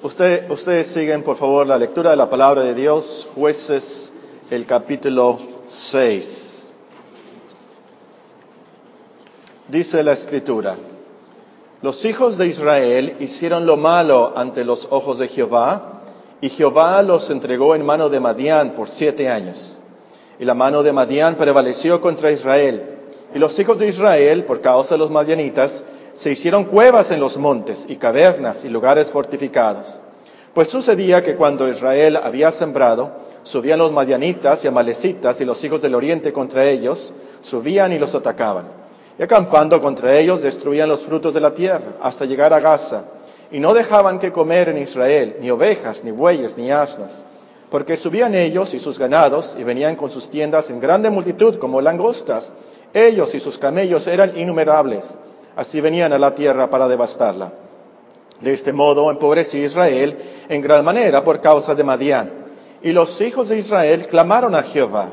[0.00, 4.12] Usted, ustedes siguen, por favor, la lectura de la palabra de Dios, jueces,
[4.48, 6.70] el capítulo 6.
[9.66, 10.76] Dice la escritura,
[11.82, 16.02] los hijos de Israel hicieron lo malo ante los ojos de Jehová,
[16.40, 19.80] y Jehová los entregó en mano de Madián por siete años.
[20.38, 22.98] Y la mano de Madián prevaleció contra Israel.
[23.34, 25.84] Y los hijos de Israel, por causa de los madianitas,
[26.18, 30.02] se hicieron cuevas en los montes y cavernas y lugares fortificados.
[30.52, 33.12] Pues sucedía que cuando Israel había sembrado,
[33.44, 38.16] subían los madianitas y amalecitas y los hijos del oriente contra ellos, subían y los
[38.16, 38.66] atacaban.
[39.16, 43.04] Y acampando contra ellos, destruían los frutos de la tierra hasta llegar a Gaza.
[43.52, 47.12] Y no dejaban que comer en Israel ni ovejas, ni bueyes, ni asnos.
[47.70, 51.80] Porque subían ellos y sus ganados y venían con sus tiendas en grande multitud como
[51.80, 52.50] langostas.
[52.92, 55.16] Ellos y sus camellos eran innumerables.
[55.58, 57.52] Así venían a la tierra para devastarla.
[58.40, 60.16] De este modo empobreció Israel
[60.48, 62.30] en gran manera por causa de Madián.
[62.80, 65.08] Y los hijos de Israel clamaron a Jehová.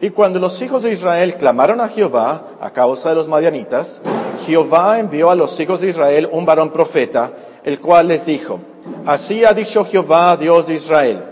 [0.00, 4.00] Y cuando los hijos de Israel clamaron a Jehová a causa de los madianitas,
[4.46, 7.32] Jehová envió a los hijos de Israel un varón profeta,
[7.64, 8.60] el cual les dijo,
[9.04, 11.24] Así ha dicho Jehová, Dios de Israel,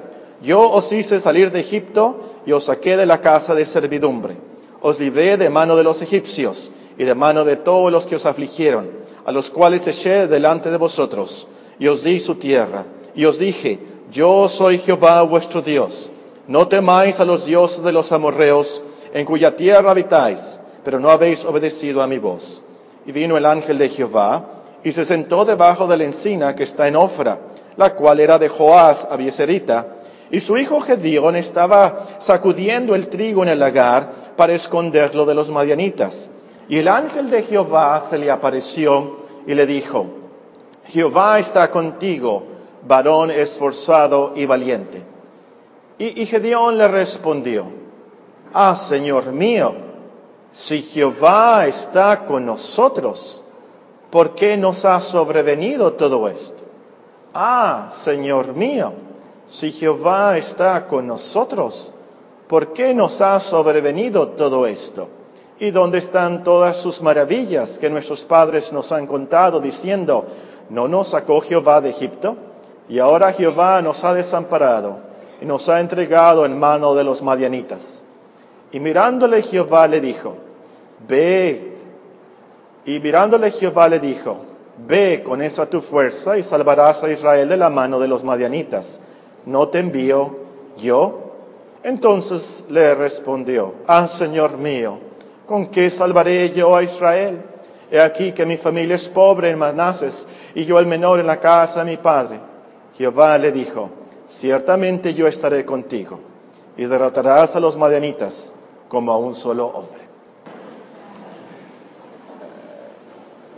[0.42, 4.36] yo os hice salir de Egipto y os saqué de la casa de servidumbre.
[4.80, 6.72] Os libré de mano de los egipcios
[7.03, 8.89] y de mano de todos los que os afligieron,
[9.25, 11.48] a los cuales eché delante de vosotros,
[11.81, 12.84] y os di su tierra.
[13.17, 13.81] Y os dije,
[14.12, 16.12] yo soy Jehová vuestro Dios.
[16.47, 21.45] No temáis a los dioses de los amorreos, en cuya tierra habitáis, pero no habéis
[21.45, 22.62] obedecido a mi voz.
[23.05, 26.86] Y vino el ángel de Jehová, y se sentó debajo de la encina que está
[26.86, 27.41] en Ofra,
[27.77, 29.97] la cual era de Joás Abieserita,
[30.30, 35.48] y su hijo Gedeón estaba sacudiendo el trigo en el lagar para esconderlo de los
[35.48, 36.30] madianitas.
[36.68, 40.06] Y el ángel de Jehová se le apareció y le dijo,
[40.86, 42.44] Jehová está contigo,
[42.86, 45.02] varón esforzado y valiente.
[45.98, 47.66] Y, Gedeón le respondió,
[48.52, 49.72] Ah, Señor mío,
[50.50, 53.42] si Jehová está con nosotros,
[54.11, 56.62] ¿por qué nos ha sobrevenido todo esto?
[57.34, 58.92] Ah, Señor mío,
[59.46, 61.94] si Jehová está con nosotros,
[62.48, 65.08] ¿por qué nos ha sobrevenido todo esto?
[65.62, 70.27] ¿Y dónde están todas sus maravillas que nuestros padres nos han contado diciendo,
[70.70, 72.36] ¿no nos sacó Jehová de Egipto?
[72.89, 74.98] Y ahora Jehová nos ha desamparado
[75.40, 78.02] y nos ha entregado en mano de los madianitas.
[78.73, 80.34] Y mirándole Jehová le dijo,
[81.06, 81.77] ve.
[82.84, 84.39] Y mirándole Jehová le dijo,
[84.79, 89.00] ve con esa tu fuerza y salvarás a Israel de la mano de los madianitas.
[89.46, 90.40] ¿No te envío
[90.77, 91.20] yo?
[91.84, 95.11] Entonces le respondió, ah, Señor mío,
[95.52, 97.42] ¿con qué salvaré yo a Israel?
[97.90, 101.40] He aquí que mi familia es pobre en Manases y yo el menor en la
[101.40, 102.40] casa de mi padre.
[102.96, 103.91] Jehová le dijo,
[104.27, 106.20] ciertamente yo estaré contigo
[106.74, 108.55] y derrotarás a los madianitas
[108.89, 110.01] como a un solo hombre.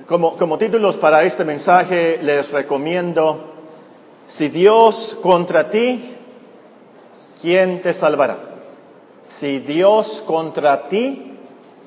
[0.08, 3.52] Como, como títulos para este mensaje les recomiendo,
[4.26, 6.16] si Dios contra ti,
[7.40, 8.38] ¿quién te salvará?
[9.22, 11.30] Si Dios contra ti,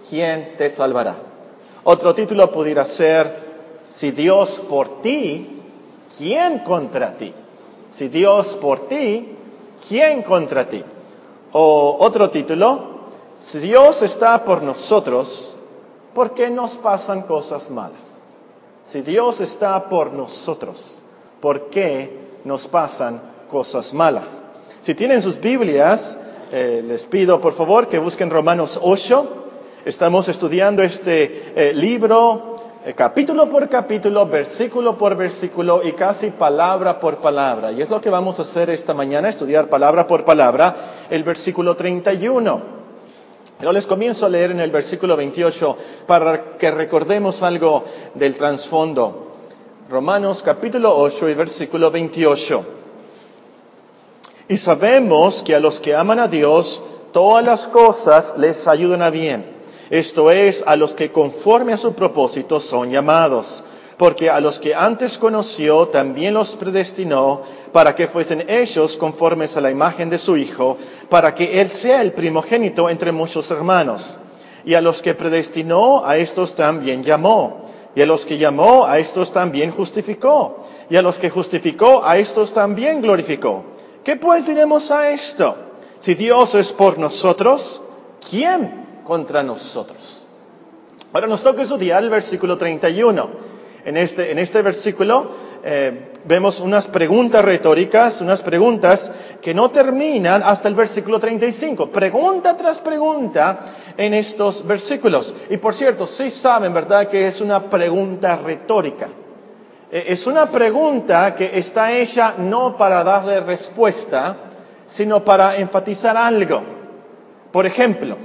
[0.10, 1.16] ¿quién te salvará?
[1.84, 3.48] Otro título pudiera ser,
[3.92, 5.62] si Dios por ti,
[6.18, 7.34] ¿quién contra ti?
[7.92, 9.36] Si Dios por ti,
[9.88, 10.84] ¿quién contra ti?
[11.54, 12.98] O otro título,
[13.40, 15.58] si Dios está por nosotros,
[16.14, 18.28] ¿por qué nos pasan cosas malas?
[18.86, 21.02] Si Dios está por nosotros,
[21.42, 24.44] ¿por qué nos pasan cosas malas?
[24.82, 26.18] Si tienen sus Biblias,
[26.52, 29.47] eh, les pido por favor que busquen Romanos 8.
[29.88, 37.00] Estamos estudiando este eh, libro eh, capítulo por capítulo, versículo por versículo y casi palabra
[37.00, 37.72] por palabra.
[37.72, 40.76] Y es lo que vamos a hacer esta mañana, estudiar palabra por palabra
[41.10, 42.62] el versículo 31.
[43.58, 49.32] Pero les comienzo a leer en el versículo 28 para que recordemos algo del trasfondo.
[49.90, 52.66] Romanos capítulo 8 y versículo 28.
[54.50, 56.82] Y sabemos que a los que aman a Dios,
[57.14, 59.56] todas las cosas les ayudan a bien.
[59.90, 63.64] Esto es, a los que conforme a su propósito son llamados.
[63.98, 67.42] Porque a los que antes conoció, también los predestinó
[67.72, 70.78] para que fuesen ellos conformes a la imagen de su Hijo,
[71.10, 74.20] para que Él sea el primogénito entre muchos hermanos.
[74.66, 77.66] Y a los que predestinó, a estos también llamó.
[77.96, 80.64] Y a los que llamó, a estos también justificó.
[80.90, 83.64] Y a los que justificó, a estos también glorificó.
[84.04, 85.56] ¿Qué pues diremos a esto?
[86.00, 87.82] Si Dios es por nosotros,
[88.30, 90.28] ¿quién contra nosotros?
[91.14, 93.30] Ahora nos toca estudiar el versículo 31.
[93.86, 95.32] En este, en este versículo
[95.64, 99.12] eh, vemos unas preguntas retóricas, unas preguntas
[99.42, 101.88] que no terminan hasta el versículo 35.
[101.90, 103.66] Pregunta tras pregunta
[103.96, 105.34] en estos versículos.
[105.50, 109.08] Y por cierto, sí saben, ¿verdad?, que es una pregunta retórica.
[109.90, 114.36] Eh, es una pregunta que está hecha no para darle respuesta,
[114.86, 116.62] sino para enfatizar algo.
[117.54, 118.18] Por ejemplo,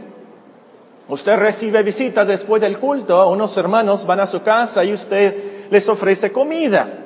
[1.08, 5.88] usted recibe visitas después del culto, unos hermanos van a su casa y usted les
[5.88, 7.02] ofrece comida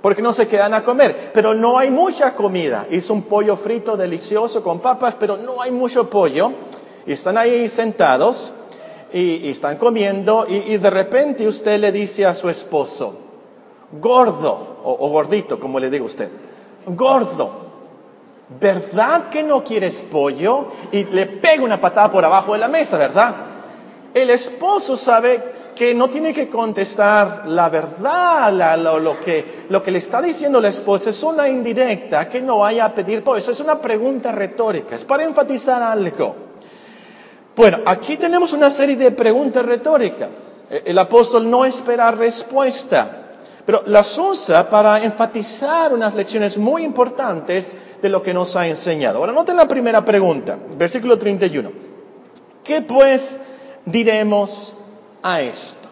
[0.00, 1.30] porque no se quedan a comer.
[1.32, 2.86] Pero no hay mucha comida.
[2.90, 6.52] Hizo un pollo frito delicioso con papas, pero no hay mucho pollo.
[7.06, 8.52] Y están ahí sentados
[9.12, 13.14] y, están comiendo y, de repente usted le dice a su esposo,
[14.00, 16.30] gordo o, gordito, como le digo usted,
[16.86, 17.69] gordo,
[18.58, 20.68] ¿verdad que no quieres pollo?
[20.90, 23.34] Y le pega una patada por abajo de la mesa, ¿verdad?
[24.12, 29.98] El esposo sabe que no tiene que contestar la verdad, lo, que, lo que le
[29.98, 33.60] está diciendo la esposa es una indirecta, que no vaya a pedir por eso, es
[33.60, 36.36] una pregunta retórica, es para enfatizar algo.
[37.56, 40.66] Bueno, aquí tenemos una serie de preguntas retóricas.
[40.70, 43.19] E, el apóstol no espera respuesta,
[43.70, 47.72] pero las usa para enfatizar unas lecciones muy importantes
[48.02, 49.18] de lo que nos ha enseñado.
[49.18, 51.70] Ahora, noten la primera pregunta, versículo 31.
[52.64, 53.38] ¿Qué pues
[53.84, 54.76] diremos
[55.22, 55.88] a esto?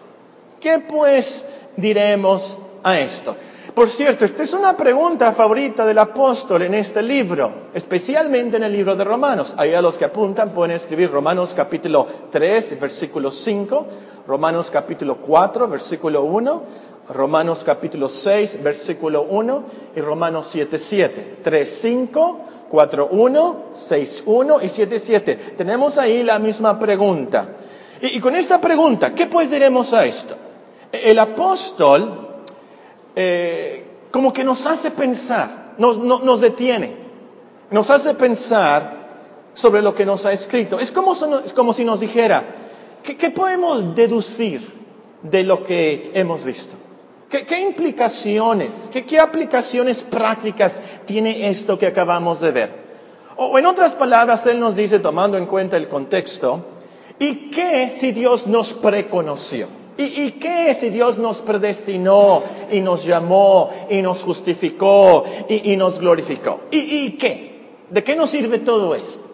[0.58, 1.46] ¿Qué pues
[1.76, 3.36] diremos a esto?
[3.76, 8.72] Por cierto, esta es una pregunta favorita del apóstol en este libro, especialmente en el
[8.72, 9.54] libro de Romanos.
[9.56, 13.86] Ahí a los que apuntan pueden escribir Romanos capítulo 3, versículo 5,
[14.26, 16.62] Romanos capítulo 4, versículo 1,
[17.08, 19.64] Romanos capítulo 6, versículo 1
[19.96, 21.37] y Romanos 7, 7.
[21.43, 25.37] 3, 5, 4, 1, 6, 1 y 7, 7.
[25.56, 27.56] Tenemos ahí la misma pregunta.
[28.00, 30.37] Y, con esta pregunta, ¿qué pues diremos a esto?
[30.93, 32.43] El apóstol
[33.16, 36.96] eh, como que nos hace pensar, nos, nos detiene,
[37.70, 38.99] nos hace pensar
[39.54, 40.78] sobre lo que nos ha escrito.
[40.78, 41.14] Es como,
[41.44, 42.44] es como si nos dijera,
[43.02, 44.72] ¿qué, podemos deducir
[45.22, 46.76] de lo que hemos visto?
[47.28, 52.88] ¿Qué, implicaciones, qué, aplicaciones prácticas tiene esto que acabamos de ver?
[53.36, 56.64] O en otras palabras, Él nos dice, tomando en cuenta el contexto,
[57.19, 59.66] ¿Y qué si Dios nos preconoció?
[59.96, 66.60] ¿Y, qué si Dios nos predestinó y nos llamó y nos justificó y, nos glorificó?
[66.70, 67.66] ¿Y, qué?
[67.90, 69.28] ¿De qué nos sirve todo esto?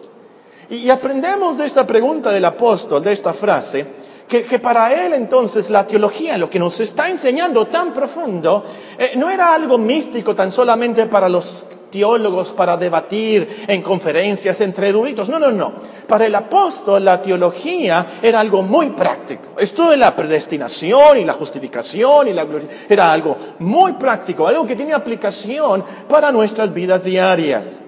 [0.71, 3.85] Y, aprendemos de esta pregunta del apóstol, de esta frase,
[4.27, 8.63] que, para él entonces la teología, lo que nos está enseñando tan profundo,
[8.97, 14.89] eh, no era algo místico tan solamente para los teólogos para debatir en conferencias entre
[14.89, 15.29] eruditos.
[15.29, 15.73] No, no, no.
[16.07, 19.49] Para el apóstol la teología era algo muy práctico.
[19.57, 24.65] Esto de la predestinación y la justificación y la gloria era algo muy práctico, algo
[24.65, 27.79] que tiene aplicación para nuestras vidas diarias.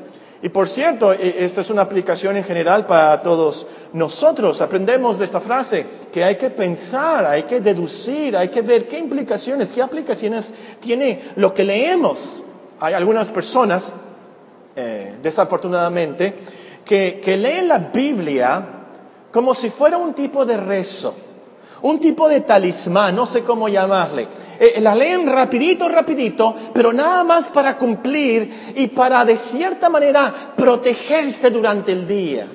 [0.41, 4.61] Y por cierto, e, esta es una aplicación en general para todos nosotros.
[4.61, 8.99] Aprendemos de esta frase que hay que pensar, hay que deducir, hay que ver qué
[8.99, 12.43] implicaciones, qué aplicaciones tiene lo que leemos.
[12.79, 13.93] Hay algunas personas,
[14.75, 16.35] eh, desafortunadamente,
[16.85, 18.65] que, leen la Biblia
[19.31, 21.13] como si fuera un tipo de rezo,
[21.81, 24.27] un tipo de talismán, no sé cómo llamarle.
[24.59, 30.53] Eh, la leen rapidito, rapidito, pero nada más para cumplir y para de cierta manera
[30.55, 32.47] protegerse durante el día.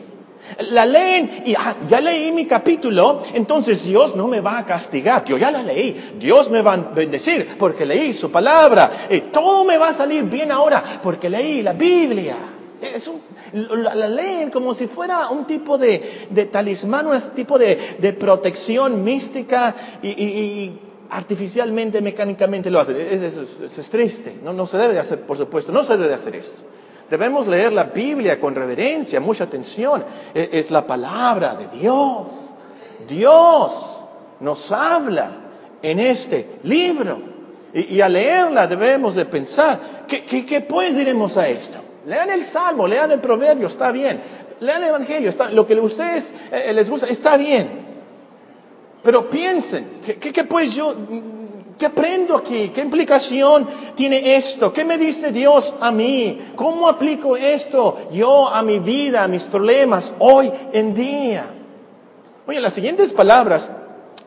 [0.71, 5.25] La leen y ah, ya leí mi capítulo, entonces Dios no me va a castigar,
[5.25, 9.65] yo ya la leí, Dios me va a bendecir porque leí su palabra, y todo
[9.65, 12.35] me va a salir bien ahora porque leí la Biblia.
[12.83, 13.09] Es
[13.53, 17.77] la, leen como si fuera un tipo de, de talismán, un tipo de,
[18.19, 20.73] protección mística y,
[21.13, 22.97] artificialmente, mecánicamente lo hacen.
[22.99, 26.15] Es, es, triste, no, no se debe de hacer, por supuesto, no se debe de
[26.15, 26.65] hacer eso.
[27.11, 30.05] Debemos leer la Biblia con reverencia, mucha atención.
[30.35, 32.29] E, es la palabra de Dios.
[33.07, 34.05] Dios
[34.41, 35.31] nos habla
[35.83, 37.31] en este libro.
[37.75, 41.79] Y, al leerla debemos de pensar, ¿qué, qué, pues diremos a esto?
[42.07, 44.21] Lean el Salmo, lean el Proverbio, está bien.
[44.61, 47.92] Lean el Evangelio, lo que a ustedes eh, les gusta, está bien.
[49.03, 50.95] Pero piensen, ¿qué, qué pues yo
[51.83, 52.69] ¿Qué aprendo aquí?
[52.69, 53.67] ¿Qué implicación
[53.97, 54.73] tiene esto?
[54.73, 56.53] ¿Qué me dice Dios a mí?
[56.55, 61.45] ¿Cómo aplico esto yo a mi vida, a mis problemas hoy en día?
[62.47, 63.73] Oye, las siguientes palabras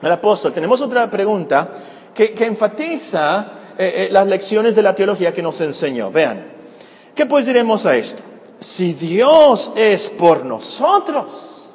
[0.01, 1.69] del apóstol, tenemos otra pregunta
[2.13, 6.11] que, enfatiza eh, eh, las lecciones de la teología que nos enseñó.
[6.11, 6.45] Vean,
[7.15, 8.21] ¿qué pues diremos a esto?
[8.59, 11.73] Si Dios es por nosotros,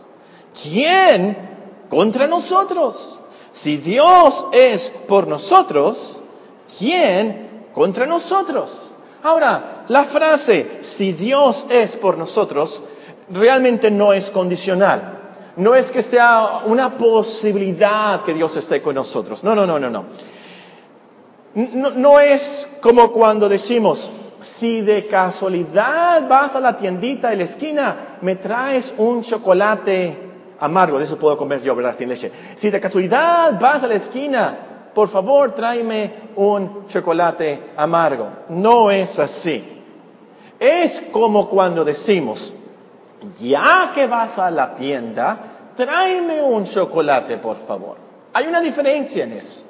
[0.63, 1.50] ¿quién
[1.91, 3.21] contra nosotros?
[3.53, 6.23] Si Dios es por nosotros,
[6.79, 8.95] ¿quién Contra nosotros.
[9.23, 12.83] Ahora, la frase, si Dios es por nosotros,
[13.29, 15.19] realmente no es condicional.
[15.57, 19.45] No es que sea una posibilidad que Dios esté con nosotros.
[19.45, 20.05] No, no, no, no, no.
[21.55, 28.19] No, es como cuando decimos, si de casualidad vas a la tiendita de la esquina,
[28.23, 30.30] me traes un chocolate
[30.61, 31.95] amargo, de eso puedo comer yo, ¿verdad?
[31.97, 32.31] Sin leche.
[32.55, 34.59] Si de casualidad vas a la esquina,
[34.95, 38.29] por favor tráeme un chocolate amargo.
[38.51, 39.83] No es así.
[40.59, 42.53] Es como cuando decimos,
[43.41, 45.39] ya que vas a la tienda,
[45.77, 47.97] tráeme un chocolate, por favor.
[48.33, 49.65] Hay una diferencia en eso.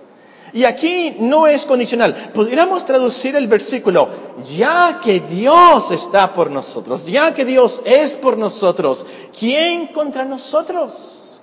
[0.53, 2.33] Y aquí no es condicional.
[2.35, 4.09] Podríamos traducir el versículo,
[4.45, 9.07] ya que Dios está por nosotros, ya que Dios es por nosotros,
[9.39, 11.41] ¿quién contra nosotros?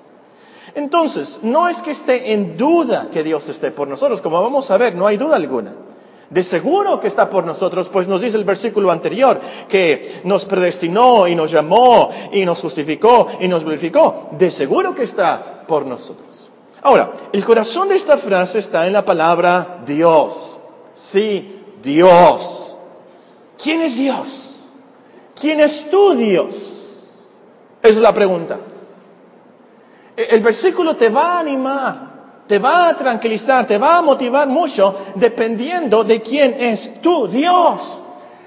[0.76, 4.78] Entonces, no es que esté en duda que Dios esté por nosotros, como vamos a
[4.78, 5.74] ver, no hay duda alguna.
[6.30, 11.28] De seguro que está por nosotros, pues nos dice el versículo anterior, que nos predestinó
[11.28, 14.30] y nos llamó y nos justificó y nos glorificó.
[14.32, 16.47] De seguro que está por nosotros.
[16.82, 20.60] Ahora, el corazón de esta frase está en la palabra Dios.
[20.94, 22.78] Sí, Dios.
[23.62, 24.66] ¿Quién es Dios?
[25.40, 26.86] ¿Quién es tu Dios?
[27.82, 28.60] Es la pregunta.
[30.16, 34.48] E, el versículo te va a animar, te va a tranquilizar, te va a motivar
[34.48, 38.02] mucho dependiendo de quién es tu Dios.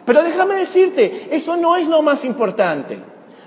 [0.05, 2.99] Pero déjame decirte, eso no es lo más importante.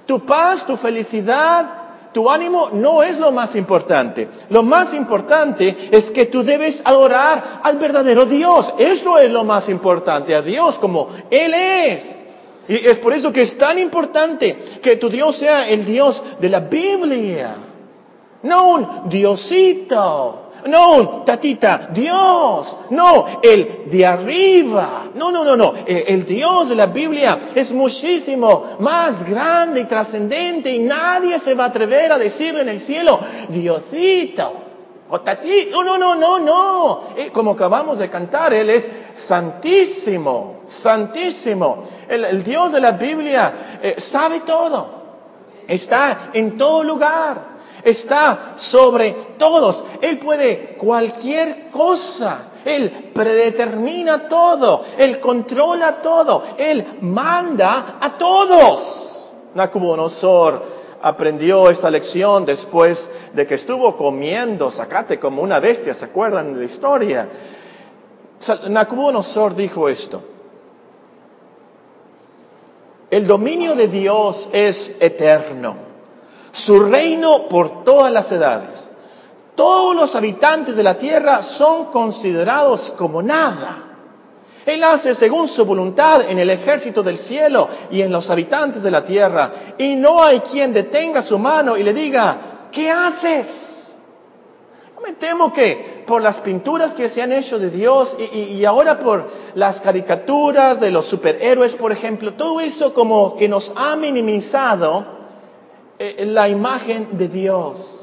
[0.05, 1.82] Tu paz, tu felicidad,
[2.13, 4.29] tu ánimo no es lo más importante.
[4.50, 8.74] Lo más importante es que tú debes adorar al verdadero Dios.
[8.77, 12.25] Eso es lo más importante, a Dios como Él es.
[12.67, 16.50] Y es por eso que es tan importante que tu Dios sea el Dios de
[16.50, 17.55] la Biblia.
[18.43, 22.77] No un Diosito, no, tatita, Dios.
[22.89, 25.05] No, el de arriba.
[25.15, 25.74] No, no, no, no.
[25.86, 31.53] Eh, el Dios de la Biblia es muchísimo más grande y trascendente y nadie se
[31.53, 34.53] va a atrever a decirle en el cielo, Diosito.
[35.10, 35.84] O tatito.
[35.84, 37.01] No, no, no, no.
[37.15, 41.84] Eh, como acabamos de cantar, Él es santísimo, santísimo.
[42.08, 45.03] El, Dios de la Biblia eh, sabe todo.
[45.67, 47.52] Está en todo lugar
[47.83, 49.83] está sobre todos.
[50.01, 52.47] Él puede cualquier cosa.
[52.65, 54.83] Él predetermina todo.
[54.97, 56.43] Él controla todo.
[56.57, 59.33] Él manda a todos.
[59.53, 65.93] Nacubonosor aprendió esta lección después de que estuvo comiendo zacate como una bestia.
[65.93, 67.29] ¿Se acuerdan de la historia?
[68.69, 70.23] Nacubonosor dijo esto.
[73.11, 75.92] El dominio de Dios es eterno
[76.53, 78.91] su reino por todas las edades.
[79.55, 83.89] Todos los habitantes de la tierra son considerados como nada.
[84.65, 88.91] Él hace según su voluntad en el ejército del cielo y en los habitantes de
[88.91, 89.51] la tierra.
[89.77, 93.98] Y no hay quien detenga su mano y le diga, ¿qué haces?
[94.95, 99.00] No me temo que por las pinturas que se han hecho de Dios y, ahora
[99.00, 105.23] por las caricaturas de los superhéroes, por ejemplo, todo eso como que nos ha minimizado
[106.00, 108.00] eh, la imagen de Dios.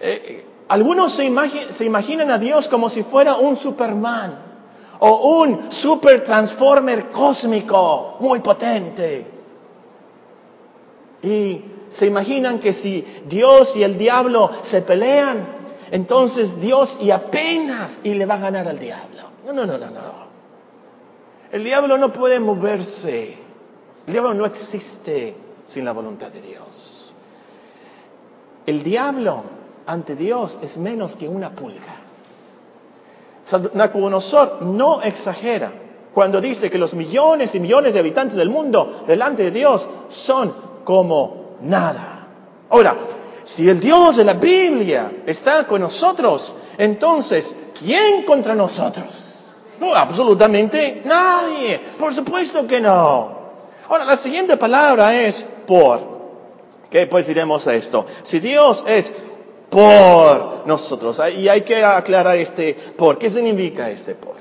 [0.00, 1.32] Eh, algunos se,
[1.70, 4.38] se imaginan a Dios como si fuera un Superman
[5.00, 9.26] o un super transformer cósmico muy potente.
[11.22, 15.46] Y se imaginan que si Dios y el diablo se pelean,
[15.90, 19.22] entonces Dios y apenas y le va a ganar al diablo.
[19.44, 20.30] No, no, no, no, no.
[21.50, 23.36] El diablo no puede moverse.
[24.06, 25.34] El diablo no existe
[25.66, 27.12] sin la voluntad de Dios.
[28.66, 29.42] El diablo
[29.86, 31.96] ante Dios es menos que una pulga.
[33.74, 35.72] Nabucodonosor no exagera
[36.14, 40.54] cuando dice que los millones y millones de habitantes del mundo delante de Dios son
[40.84, 42.28] como nada.
[42.68, 42.96] Ahora,
[43.44, 49.44] si el Dios de la Biblia está con nosotros, entonces, ¿quién contra nosotros?
[49.80, 51.80] No, absolutamente nadie.
[51.98, 53.39] Por supuesto que no.
[53.90, 55.98] Ahora, la siguiente palabra es por.
[56.88, 58.06] ¿Qué pues diremos esto?
[58.22, 59.12] Si Dios es
[59.68, 63.18] por nosotros, y hay que aclarar este por.
[63.18, 64.36] ¿Qué significa este por?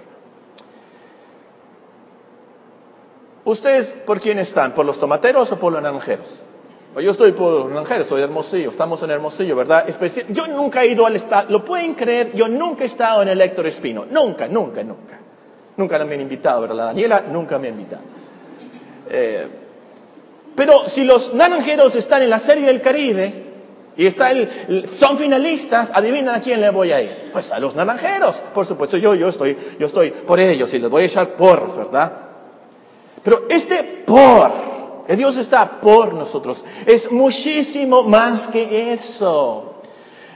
[3.43, 4.75] ¿Ustedes por quién están?
[4.75, 6.45] ¿Por los tomateros o por los naranjeros?
[7.01, 9.87] Yo estoy por naranjeros, soy Hermosillo, estamos en Hermosillo, ¿verdad?
[10.29, 13.41] yo nunca he ido al estado, lo pueden creer, yo nunca he estado en el
[13.41, 15.19] Héctor Espino, nunca, nunca, nunca.
[15.75, 16.87] Nunca me han invitado, ¿verdad?
[16.87, 18.18] Daniela nunca me ha invitado.
[19.09, 19.47] Eh,
[20.55, 23.49] pero si los naranjeros están en la serie del Caribe
[23.99, 24.29] Y está
[24.97, 27.31] son finalistas, adivinen a quién le voy a ir.
[27.33, 30.89] Pues a los naranjeros, por supuesto, yo, yo estoy, yo estoy por ellos y les
[30.89, 32.13] voy a echar porras, ¿verdad?
[33.21, 34.51] Pero este por,
[35.05, 39.81] que Dios está por nosotros, es muchísimo más que eso.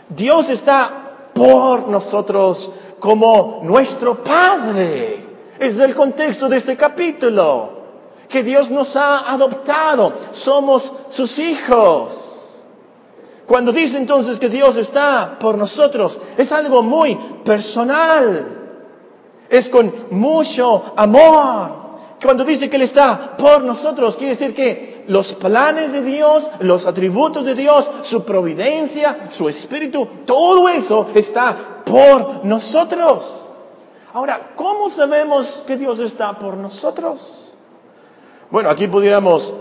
[0.09, 5.25] Dios está por nosotros como nuestro Padre.
[5.57, 7.82] Es el contexto de este capítulo.
[8.33, 10.11] Que Dios nos ha adoptado.
[10.31, 12.63] Somos sus hijos.
[13.45, 17.13] Cuando dice entonces que Dios está por nosotros, es algo muy
[17.45, 18.47] personal.
[19.47, 21.83] Es con mucho amor.
[22.23, 26.87] Cuando dice que Él está por nosotros, quiere decir que los planes de Dios, los
[26.87, 33.47] atributos de Dios, su providencia, su espíritu, todo eso está por nosotros.
[34.11, 37.42] Ahora, ¿cómo sabemos que Dios está por nosotros?
[38.49, 39.53] Bueno, aquí pudiéramos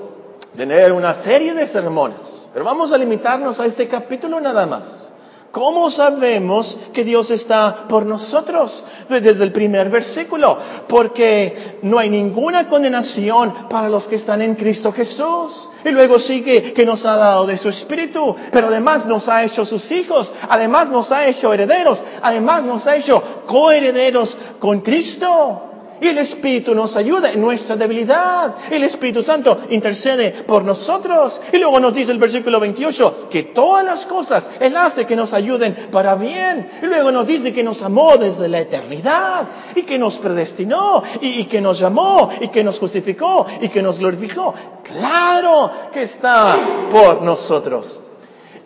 [0.56, 5.12] tener una serie de sermones, pero vamos a limitarnos a este capítulo nada más.
[5.52, 8.84] ¿Cómo sabemos que Dios está por nosotros?
[9.10, 10.56] Desde el primer versículo,
[10.88, 15.68] porque no hay ninguna condenación para los que están en Cristo Jesús.
[15.84, 19.66] Y luego sigue que nos ha dado de su Espíritu, pero además nos ha hecho
[19.66, 25.71] sus hijos, además nos ha hecho herederos, además nos ha hecho coherederos con Cristo.
[26.02, 28.56] Y el Espíritu nos ayuda en nuestra debilidad.
[28.68, 31.40] El Espíritu Santo intercede por nosotros.
[31.52, 35.32] Y luego nos dice el versículo 28 que todas las cosas Él hace que nos
[35.32, 36.68] ayuden para bien.
[36.82, 41.44] Y luego nos dice que nos amó desde la eternidad y que nos predestinó y,
[41.44, 44.52] que nos llamó y que nos justificó y que nos glorificó.
[44.82, 46.58] Claro que está
[46.90, 48.00] por nosotros.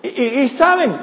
[0.02, 0.96] Y, y saben,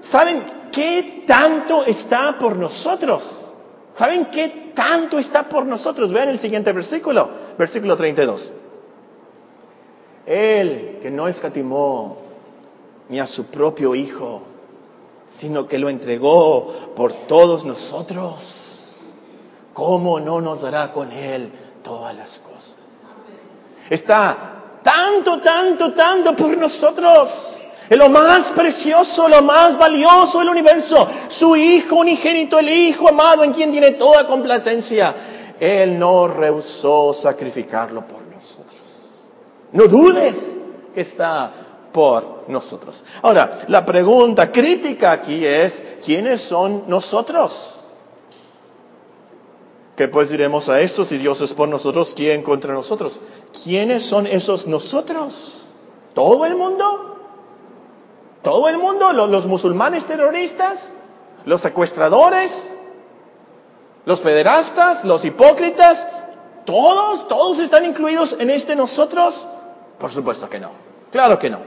[0.00, 3.52] ¿saben qué tanto está por nosotros?
[3.92, 6.12] ¿Saben qué tanto está por nosotros?
[6.12, 8.52] Vean el siguiente versículo, versículo 32.
[10.26, 12.18] Él que no escatimó
[13.08, 14.42] ni a su propio Hijo,
[15.26, 19.00] sino que lo entregó por todos nosotros,
[19.72, 21.50] ¿cómo no nos dará con Él
[21.82, 22.78] todas las cosas?
[23.90, 31.06] Está tanto, tanto, tanto por nosotros es lo más precioso, lo más valioso del universo.
[31.28, 35.14] Su Hijo unigénito, el Hijo amado en quien tiene toda complacencia.
[35.60, 39.26] Él no rehusó sacrificarlo por nosotros.
[39.72, 40.56] No dudes
[40.94, 41.52] que está
[41.92, 43.04] por nosotros.
[43.22, 47.74] Ahora, la pregunta crítica aquí es, ¿quiénes son nosotros?
[49.96, 51.04] ¿Qué pues diremos a esto?
[51.04, 53.20] Si Dios es por nosotros, ¿quién contra nosotros?
[53.62, 55.66] ¿Quiénes son esos nosotros?
[56.14, 57.13] ¿Todo el mundo?
[58.44, 60.92] Todo el mundo, los, musulmanes terroristas,
[61.46, 62.78] los secuestradores,
[64.04, 66.06] los pederastas, los hipócritas,
[66.66, 69.48] todos, todos están incluidos en este nosotros.
[69.98, 70.72] Por supuesto que no.
[71.10, 71.60] Claro que no.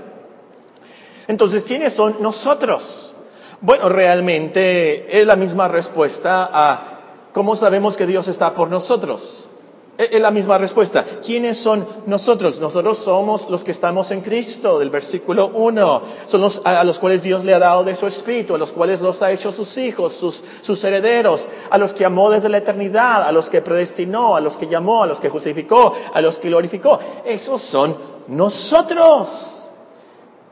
[1.28, 3.16] Entonces, ¿quiénes son nosotros?
[3.60, 7.00] Bueno, realmente es la misma respuesta a
[7.34, 9.50] cómo sabemos que Dios está por nosotros.
[9.98, 11.04] Es la misma respuesta.
[11.26, 12.60] ¿Quiénes son nosotros?
[12.60, 16.02] Nosotros somos los que estamos en Cristo, del versículo 1.
[16.28, 19.02] Son los a los cuales Dios le ha dado de su Espíritu, a los cuales
[19.02, 23.32] los ha hecho sus hijos, sus, herederos, a los que amó desde la eternidad, a
[23.32, 27.00] los que predestinó, a los que llamó, a los que justificó, a los que glorificó.
[27.26, 29.68] Esos son nosotros.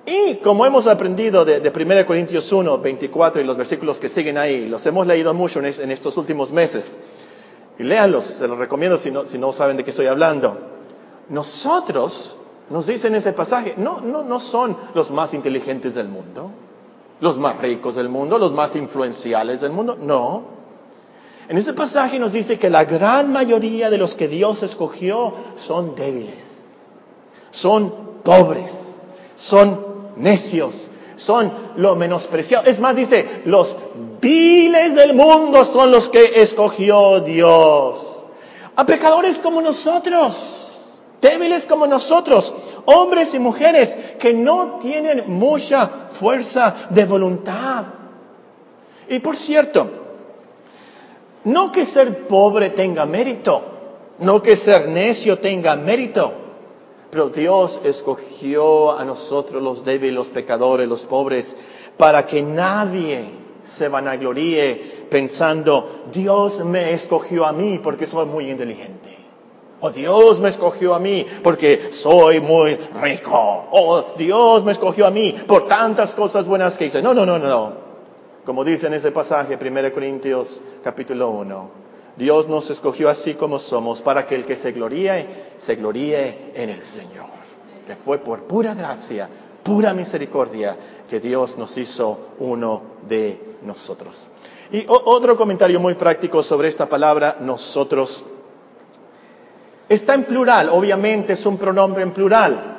[0.08, 4.40] Y como hemos aprendido de, de 1 Corintios 1, 24 y los versículos que siguen
[4.40, 6.98] ahí, los hemos leído mucho en estos últimos meses.
[7.78, 10.58] Y léanlos, se los recomiendo si no, si no saben de qué estoy hablando.
[11.30, 12.38] Nosotros,
[12.70, 16.52] nos dicen en ese pasaje, no, no, no son los más inteligentes del mundo,
[17.20, 20.56] los más ricos del mundo, los más influenciales del mundo, no.
[21.48, 25.96] En ese pasaje nos dice que la gran mayoría de los que Dios escogió son
[25.96, 26.76] débiles,
[27.52, 29.86] son pobres, son
[30.16, 32.66] necios, son lo menospreciado.
[32.66, 33.76] Es más, dice, los
[34.22, 37.98] viles del mundo son los que escogió Dios.
[38.76, 40.72] A pecadores como nosotros,
[41.22, 42.54] débiles como nosotros,
[42.86, 47.86] hombres y mujeres que no tienen mucha fuerza de voluntad.
[49.08, 49.90] Y por cierto,
[51.46, 53.64] no que ser pobre tenga mérito,
[54.20, 56.45] no que ser necio tenga mérito,
[57.16, 61.56] pero Dios escogió a nosotros los débiles, los pecadores, los pobres,
[61.96, 63.30] para que nadie
[63.64, 69.18] se vanagloríe pensando, Dios me escogió a mí porque soy muy inteligente.
[69.80, 73.64] O Dios me escogió a mí porque soy muy rico.
[73.72, 77.02] O Dios me escogió a mí por tantas cosas buenas que hice.
[77.02, 77.74] No, no, no, no.
[78.44, 81.85] Como dice en ese pasaje, 1 Corintios capítulo 1.
[82.18, 86.70] Dios nos escogió así como somos para que el que se gloríe, se gloríe en
[86.70, 87.26] el Señor.
[87.86, 89.30] Que fue por pura gracia,
[89.64, 90.78] pura misericordia
[91.10, 94.30] que Dios nos hizo uno de nosotros.
[94.72, 98.24] Y otro comentario muy práctico sobre esta palabra, nosotros.
[99.88, 102.76] Está en plural, obviamente es un pronombre en plural.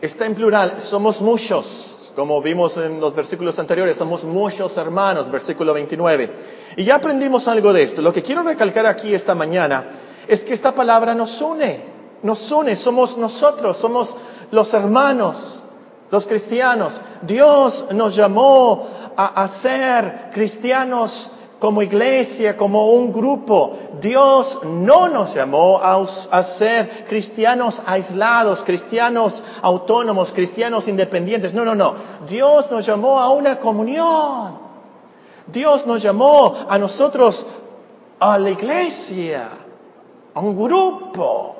[0.00, 5.74] Está en plural, somos muchos, como vimos en los versículos anteriores, somos muchos hermanos, versículo
[5.74, 6.30] 29.
[6.76, 8.02] Y ya aprendimos algo de esto.
[8.02, 9.86] Lo que quiero recalcar aquí esta mañana
[10.26, 11.80] es que esta palabra nos une,
[12.22, 14.14] nos une, somos nosotros, somos
[14.50, 15.62] los hermanos,
[16.10, 17.00] los cristianos.
[17.22, 23.76] Dios nos llamó a, ser cristianos como iglesia, como un grupo.
[24.00, 31.54] Dios no nos llamó a, ser cristianos aislados, cristianos autónomos, cristianos independientes.
[31.54, 31.94] No, no, no.
[32.28, 34.67] Dios nos llamó a una comunión.
[35.52, 37.46] Dios nos llamó a nosotros,
[38.20, 39.48] a la iglesia,
[40.34, 41.56] a un grupo.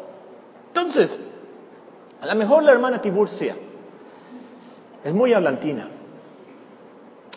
[0.69, 1.21] Entonces,
[2.21, 3.57] a lo mejor la hermana Tiburcia
[5.05, 5.89] es muy hablantina.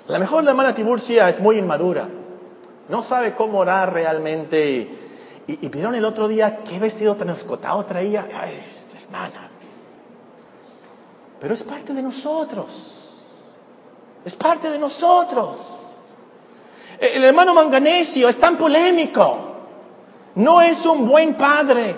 [0.08, 2.08] A lo mejor la hermana Tiburcia es muy inmadura.
[2.90, 4.90] No sabe cómo orar realmente.
[5.48, 8.28] Y, vieron el otro día qué vestido tan escotado traía.
[8.34, 8.62] Ay,
[9.04, 9.50] hermana.
[11.40, 13.20] Pero es parte de nosotros.
[14.26, 15.91] Es parte de nosotros.
[17.02, 19.40] El hermano Manganesio es tan polémico.
[20.36, 21.96] No es un buen padre.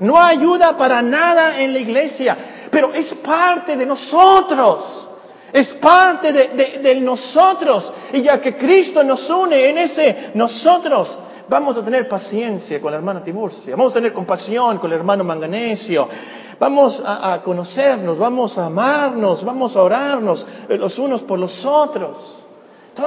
[0.00, 2.36] No ayuda para nada en la iglesia.
[2.68, 5.08] Pero es parte de nosotros.
[5.52, 7.92] Es parte de, nosotros.
[8.12, 11.16] Y ya que Cristo nos une en ese nosotros,
[11.48, 13.76] vamos a tener paciencia con la hermana Tiburcia.
[13.76, 16.08] Vamos a tener compasión con el hermano Manganesio.
[16.58, 22.39] Vamos a conocernos, vamos a amarnos, vamos a orarnos los unos por los otros.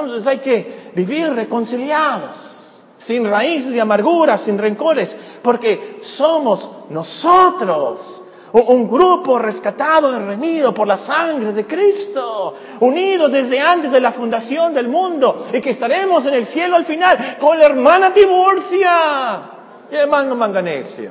[0.00, 8.22] Entonces hay que vivir reconciliados, sin raíces de amargura, sin rencores, porque somos nosotros
[8.62, 14.12] un grupo rescatado y remido por la sangre de Cristo, unidos desde antes de la
[14.12, 19.42] fundación del mundo y que estaremos en el cielo al final con la hermana Tiburcia
[19.90, 21.10] y el hermano Manganesio.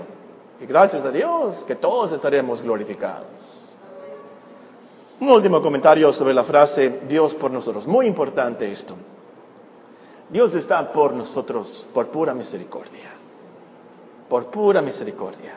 [0.61, 3.62] Y gracias a Dios que todos estaremos glorificados.
[5.19, 7.87] Un último comentario sobre la frase Dios por nosotros.
[7.87, 8.95] Muy importante esto.
[10.29, 13.11] Dios está por nosotros por pura misericordia.
[14.27, 15.53] Por pura misericordia.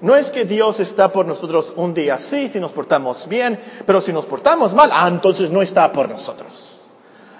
[0.00, 4.00] No es que Dios está por nosotros un día sí, si nos portamos bien, pero
[4.00, 6.76] si nos portamos mal, ah, entonces no está por nosotros.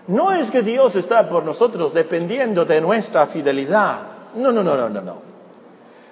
[0.09, 4.01] No es que Dios está por nosotros dependiendo de nuestra fidelidad.
[4.35, 5.17] No, no, no, no, no, no.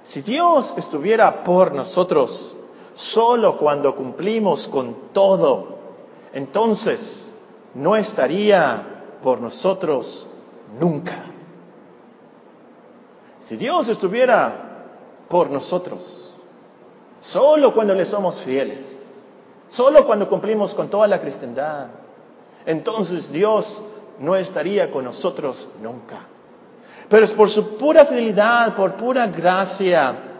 [0.03, 2.57] Si Dios estuviera por nosotros,
[2.95, 5.79] solo cuando cumplimos con todo,
[6.33, 7.35] entonces
[7.75, 10.29] no estaría por nosotros
[10.81, 11.25] nunca.
[13.41, 14.87] Si Dios estuviera
[15.29, 16.33] por nosotros,
[17.21, 19.07] solo cuando le somos fieles,
[19.69, 21.89] solo cuando cumplimos con toda la cristiandad,
[22.65, 23.83] entonces Dios
[24.19, 26.21] no estaría con nosotros nunca.
[27.09, 30.34] Pero es por su pura fidelidad, por pura gracia,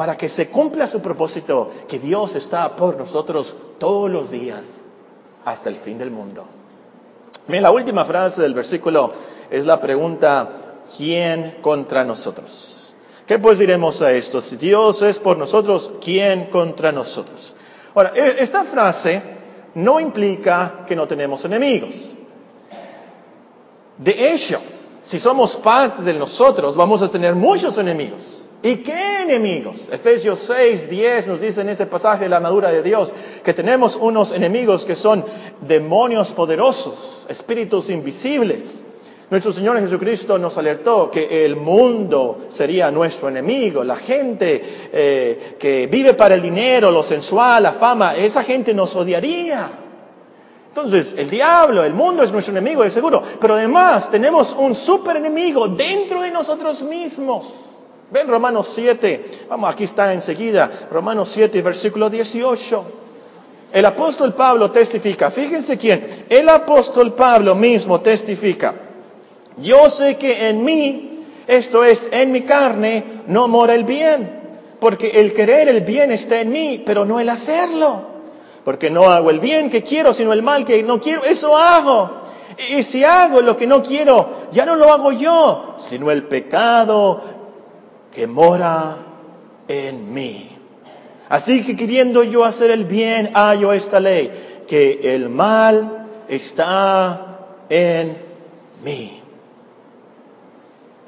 [0.00, 4.86] para que se cumpla su propósito, que Dios está por nosotros todos los días
[5.44, 6.46] hasta el fin del mundo.
[7.48, 9.12] la última frase del versículo
[9.50, 12.94] es la pregunta, ¿quién contra nosotros?
[13.26, 14.40] ¿Qué pues diremos a esto?
[14.40, 17.52] Si Dios es por nosotros, ¿quién contra nosotros?
[17.94, 19.20] Ahora, e, esta frase
[19.74, 22.14] no implica que no tenemos enemigos.
[23.98, 24.62] De hecho,
[25.02, 28.46] si somos parte de nosotros, vamos a tener muchos enemigos.
[28.62, 29.88] ¿Y qué enemigos?
[29.90, 34.32] Efesios 6, 10 nos dice en este pasaje la armadura de Dios que tenemos unos
[34.32, 35.24] enemigos que son
[35.62, 38.84] demonios poderosos, espíritus invisibles.
[39.30, 45.86] Nuestro Señor Jesucristo nos alertó que el mundo sería nuestro enemigo, la gente eh, que
[45.86, 49.70] vive para el dinero, lo sensual, la fama, esa gente nos odiaría.
[50.68, 55.16] Entonces, el diablo, el mundo es nuestro enemigo, de seguro, pero además tenemos un super
[55.16, 57.69] enemigo dentro de nosotros mismos.
[58.10, 62.84] Ven Romanos 7, vamos, aquí está enseguida, Romanos 7, versículo 18.
[63.72, 68.74] El apóstol Pablo testifica, fíjense quién, el apóstol Pablo mismo testifica,
[69.58, 74.40] yo sé que en mí, esto es, en mi carne, no mora el bien,
[74.80, 78.08] porque el querer el bien está en mí, pero no el hacerlo.
[78.64, 82.22] Porque no hago el bien que quiero, sino el mal que no quiero, eso hago.
[82.76, 87.39] Y si hago lo que no quiero, ya no lo hago yo, sino el pecado
[88.12, 88.96] que mora
[89.68, 90.56] en mí.
[91.28, 98.16] Así que queriendo yo hacer el bien, hallo esta ley, que el mal está en
[98.84, 99.20] mí.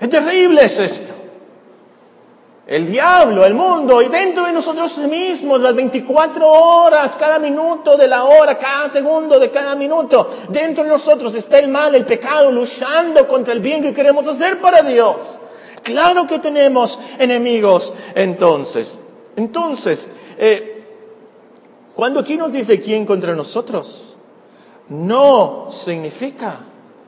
[0.01, 1.13] Es terrible es esto.
[2.67, 8.07] El diablo, el mundo y dentro de nosotros mismos, las 24 horas, cada minuto de
[8.07, 12.53] la hora, cada segundo de cada minuto, dentro de nosotros está el mal, el pecado,
[12.53, 15.17] luchando contra el bien que queremos hacer para Dios.
[15.83, 18.99] Claro que tenemos enemigos entonces.
[19.37, 20.85] Entonces, eh,
[21.95, 24.17] cuando aquí nos dice quién contra nosotros,
[24.89, 26.61] no significa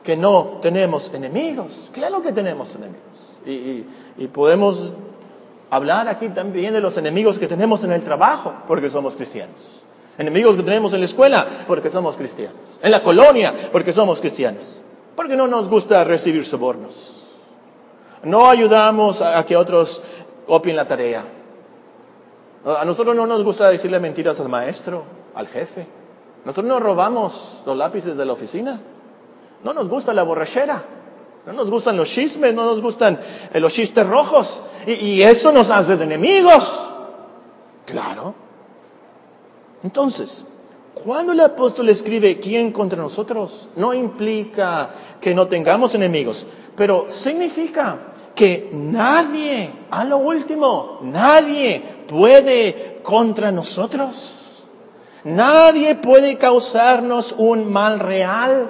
[0.03, 1.91] que no tenemos enemigos.
[1.93, 3.01] Claro que tenemos enemigos.
[3.47, 3.85] Y,
[4.23, 4.91] y podemos
[5.71, 9.67] hablar aquí también de los enemigos que tenemos en el trabajo, porque somos cristianos.
[10.19, 12.57] Enemigos que tenemos en la escuela, porque somos cristianos.
[12.83, 14.81] En la colonia, porque somos cristianos.
[15.17, 17.24] Porque no nos gusta recibir sobornos.
[18.25, 20.03] No ayudamos a que otros
[20.47, 21.23] copien la tarea.
[22.65, 25.87] A nosotros no nos gusta decirle mentiras al maestro, al jefe.
[26.45, 28.81] Nosotros no robamos los lápices de la oficina.
[29.63, 30.83] No nos gusta la borrachera.
[31.47, 33.21] No nos gustan los chismes, no nos gustan
[33.53, 34.63] eh, los chistes rojos.
[34.87, 36.89] Y, eso nos hace de enemigos.
[37.85, 38.35] Claro.
[39.83, 40.47] Entonces,
[40.95, 47.99] cuando el apóstol escribe quién contra nosotros, no implica que no tengamos enemigos, pero significa
[48.35, 54.41] que nadie, a lo último, nadie puede contra nosotros.
[55.25, 58.69] Nadie puede causarnos un mal real.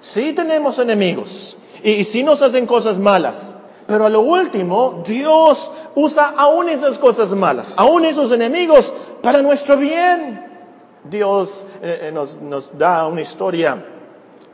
[0.00, 3.54] Sí tenemos enemigos, y, si nos hacen cosas malas.
[3.86, 8.92] Pero a lo último, Dios usa aún esas cosas malas, aún esos enemigos,
[9.22, 10.46] para nuestro bien.
[11.04, 13.86] Dios eh, eh, nos, nos da una historia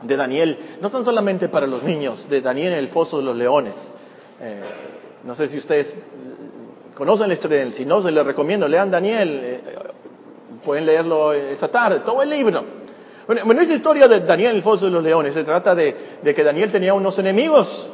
[0.01, 3.35] de Daniel, no tan solamente para los niños, de Daniel en el foso de los
[3.35, 3.95] leones.
[4.41, 4.61] Eh,
[5.23, 6.03] no sé si ustedes
[6.95, 9.61] conocen la historia de él, si no, se les recomiendo, lean Daniel,
[10.63, 12.63] pueden leerlo esa tarde, todo el libro.
[13.27, 16.71] Bueno, esa historia de Daniel el foso de los leones se trata de, que Daniel
[16.71, 17.89] tenía unos enemigos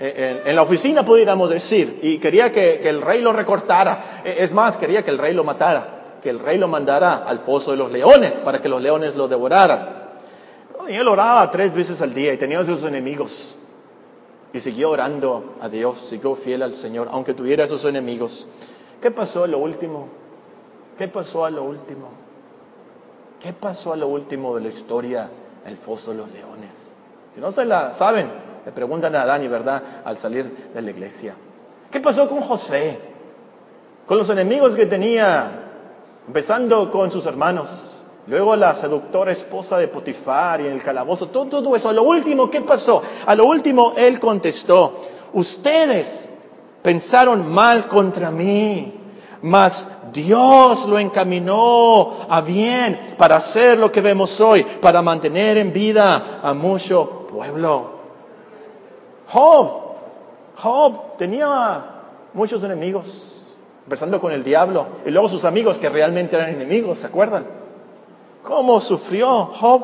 [0.00, 4.22] eh, en, la oficina, pudiéramos decir, y quería que, el rey lo recortara.
[4.24, 7.40] E, es más, quería que el rey lo matara, que el rey lo mandara al
[7.40, 10.04] foso de los leones para que los leones lo devoraran.
[10.80, 13.56] Daniel oraba tres veces al día y tenía esos enemigos.
[14.56, 18.48] Y siguió orando a Dios, siguió fiel al Señor, aunque tuviera esos enemigos.
[19.02, 20.08] ¿Qué pasó a lo último?
[20.96, 22.08] ¿Qué pasó a lo último?
[23.38, 25.28] ¿Qué pasó a lo último de la historia,
[25.66, 26.94] el foso de los leones?
[27.34, 28.32] Si no se la saben,
[28.64, 29.82] le preguntan a Dani, ¿verdad?
[30.06, 31.34] Al salir de la iglesia.
[31.90, 32.98] ¿Qué pasó con José?
[34.06, 35.50] Con los enemigos que tenía,
[36.26, 37.95] empezando con sus hermanos,
[38.26, 41.88] luego la seductora esposa de Potifar y en el calabozo, todo, todo eso.
[41.88, 43.02] A lo último, ¿qué pasó?
[43.24, 45.00] A lo último, él contestó,
[45.32, 46.28] ustedes
[46.82, 48.94] pensaron mal contra mí,
[49.42, 55.72] mas Dios lo encaminó a bien para hacer lo que vemos hoy, para mantener en
[55.72, 57.96] vida a mucho pueblo.
[59.28, 59.68] Job,
[60.56, 61.84] Job tenía
[62.32, 63.46] muchos enemigos,
[63.84, 67.65] empezando con el diablo y luego sus amigos que realmente eran enemigos, ¿se acuerdan?
[68.46, 69.82] ¿Cómo sufrió Job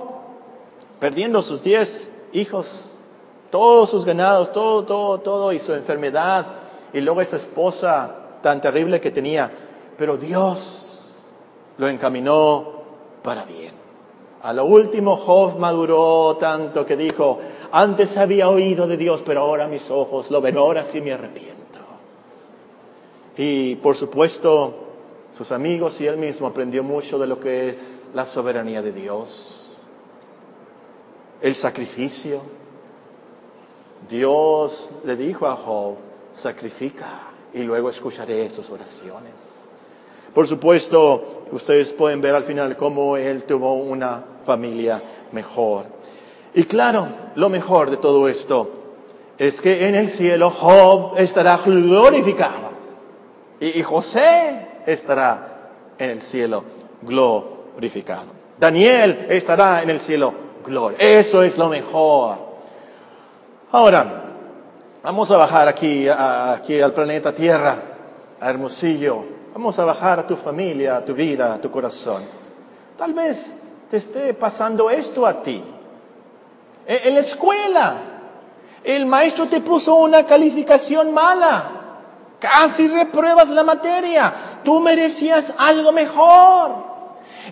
[1.01, 2.91] perdiendo sus diez hijos,
[3.51, 6.47] todos sus ganados, todo, todo, todo y su enfermedad
[6.93, 9.51] y luego esa esposa tan terrible que tenía,
[9.99, 11.13] pero Dios
[11.77, 12.83] lo encaminó
[13.23, 13.73] para bien.
[14.43, 17.39] A lo último, Job maduró tanto que dijo,
[17.73, 21.81] antes había oído de Dios, pero ahora mis ojos lo ven, ahora sí me arrepiento.
[23.37, 24.92] Y por supuesto,
[25.33, 29.67] sus amigos y él mismo aprendió mucho de lo que es la soberanía de Dios,
[31.41, 32.41] el sacrificio.
[34.09, 35.97] Dios le dijo a Job,
[36.33, 39.33] sacrifica y luego escucharé sus oraciones.
[40.35, 45.85] Por supuesto, ustedes pueden ver al final cómo él tuvo una familia mejor.
[46.55, 48.71] Y claro, lo mejor de todo esto
[49.39, 52.73] es que en el cielo Job estará glorificado
[53.61, 56.65] y José estará en el cielo
[57.03, 58.27] glorificado.
[58.59, 60.99] Daniel estará en el cielo gloria.
[60.99, 62.39] Eso es lo mejor.
[63.71, 64.23] Ahora,
[65.03, 67.77] Vamos a bajar aquí, aquí al planeta Tierra,
[68.41, 69.25] a Hermosillo.
[69.53, 72.23] Vamos a bajar a tu familia, a tu vida, a tu corazón.
[72.97, 73.57] Tal vez
[73.91, 75.61] te esté pasando esto a ti.
[76.87, 77.95] E, en la escuela,
[78.85, 81.71] el maestro te puso una calificación mala.
[82.39, 84.33] Casi repruebas la materia.
[84.65, 86.93] Tú merecías algo mejor.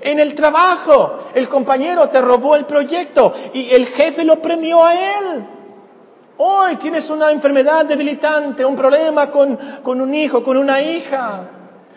[0.01, 4.95] En el trabajo, el compañero te robó el proyecto y el jefe lo premió a
[4.95, 5.47] él.
[6.39, 11.49] Hoy tienes una enfermedad debilitante, un problema con, con un hijo, con una hija.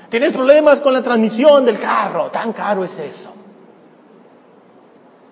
[0.10, 2.30] Tienes problemas con la transmisión del carro.
[2.30, 3.30] Tan caro es eso.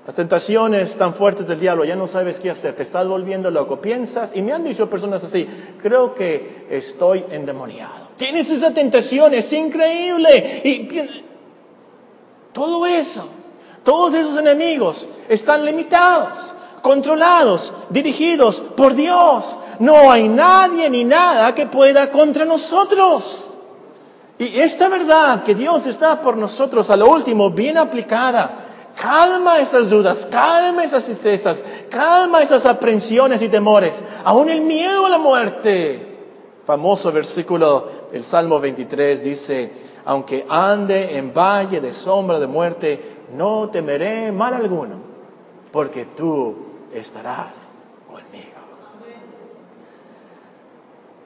[0.06, 3.82] Las tentaciones tan fuertes del diablo, ya no sabes qué hacer, te estás volviendo loco,
[3.82, 5.48] piensas, y me han dicho personas así,
[5.80, 8.11] creo que estoy endemoniado.
[8.22, 10.62] Tienes esa tentación, es increíble.
[10.64, 10.88] Y
[12.54, 13.28] todo eso,
[13.84, 16.54] todos esos enemigos están limitados,
[16.84, 19.58] controlados, dirigidos por Dios.
[19.80, 23.56] No hay nadie ni nada que pueda contra nosotros.
[24.38, 28.68] Y esta verdad que Dios está por nosotros a lo último bien aplicada,
[29.02, 35.10] calma esas dudas, calma esas tristezas, calma esas aprensiones y temores, aún el miedo a
[35.10, 36.10] la muerte.
[36.68, 39.72] Famoso versículo del Salmo 23 dice,
[40.06, 43.02] aunque ande en valle de sombra de muerte,
[43.34, 44.96] no temeré mal alguno,
[45.72, 46.56] porque tú
[46.94, 47.74] estarás
[48.08, 48.50] conmigo.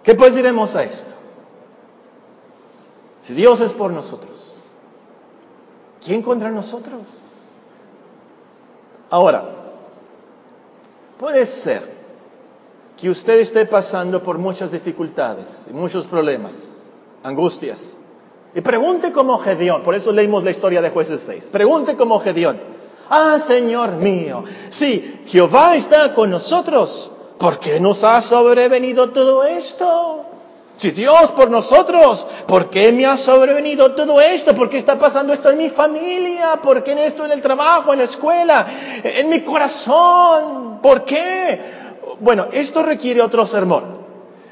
[0.03, 1.11] ¿Qué pues diremos a esto?
[3.21, 4.69] Si Dios es por nosotros,
[6.03, 7.23] ¿quién contra nosotros?
[9.09, 9.45] Ahora,
[11.17, 11.94] puede ser
[13.05, 16.89] que usted esté pasando por muchas dificultades y muchos problemas,
[17.21, 17.99] angustias.
[18.55, 21.49] Y pregunte como Gedeón, por eso leímos la historia de jueces 6.
[21.51, 22.59] Pregunte como Gedeón,
[23.11, 30.25] ah Señor mío, si Jehová está con nosotros, ¿por qué nos ha sobrevenido todo esto?
[30.75, 34.55] Si Dios por nosotros, ¿por qué me ha sobrevenido todo esto?
[34.55, 36.59] ¿Por qué está pasando esto en mi familia?
[36.59, 38.65] ¿Por qué en esto en el trabajo, en la escuela,
[39.03, 40.79] en mi corazón?
[40.81, 41.84] ¿Por qué?
[42.19, 44.05] Bueno, esto requiere otro sermón.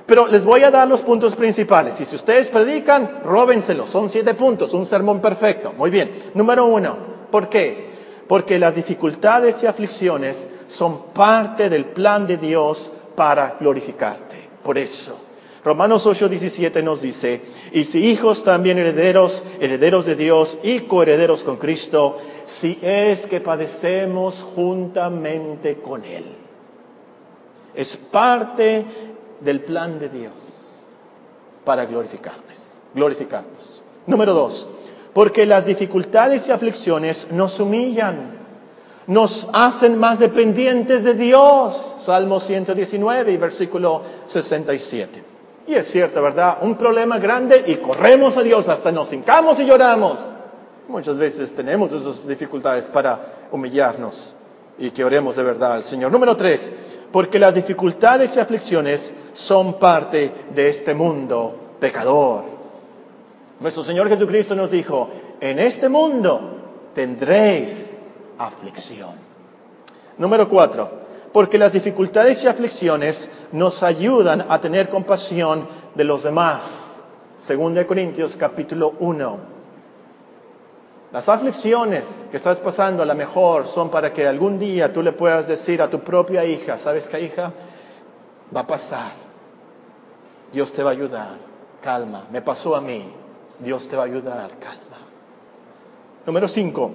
[0.06, 2.00] Pero les voy a dar los puntos principales.
[2.02, 3.89] Y si ustedes predican, róbenselos.
[3.89, 5.74] Son siete puntos, un sermón perfecto.
[5.78, 6.12] Muy bien.
[6.34, 6.98] Número uno,
[7.32, 7.88] ¿por qué?
[8.28, 14.36] Porque las dificultades y aflicciones son parte del plan de Dios para glorificarte.
[14.63, 15.18] Por eso.
[15.63, 21.56] Romanos 8:17 nos dice, y si hijos también herederos, herederos de Dios y coherederos con
[21.56, 26.43] Cristo, si es que padecemos juntamente con Él.
[27.76, 28.86] Es parte
[29.40, 30.74] del plan de Dios
[31.66, 32.44] para glorificarnos.
[32.94, 33.82] glorificarnos.
[34.06, 34.68] Número dos,
[35.14, 38.38] porque las dificultades y aflicciones nos humillan,
[39.08, 41.98] nos hacen más dependientes de Dios.
[42.00, 45.24] Salmo 119 y versículo 67.
[45.68, 46.58] Y es cierto, ¿verdad?
[46.62, 50.32] Un problema grande y corremos a Dios, hasta nos hincamos y lloramos.
[50.88, 54.36] Muchas veces tenemos esas dificultades para humillarnos
[54.78, 56.12] y que oremos de verdad al Señor.
[56.12, 56.72] Número tres,
[57.13, 62.43] porque las dificultades y aflicciones son parte de este mundo pecador.
[63.60, 67.95] Nuestro Señor Jesucristo nos dijo, en este mundo tendréis
[68.39, 69.12] aflicción.
[70.17, 70.89] Número cuatro,
[71.32, 76.99] porque las dificultades y aflicciones nos ayudan a tener compasión de los demás.
[77.38, 79.53] Según de Corintios capítulo 1.
[81.13, 85.12] Las aflicciones que estás pasando a lo mejor son para que algún día tú le
[85.12, 87.54] puedas decir a tu propia hija, ¿sabes qué hija?
[88.54, 89.12] Va a pasar.
[90.52, 91.38] Dios te va a ayudar.
[91.84, 92.26] Calma.
[92.32, 93.04] Me pasó a mí.
[93.60, 94.58] Dios te va a ayudar.
[94.58, 94.97] Calma.
[96.26, 96.91] Número 5.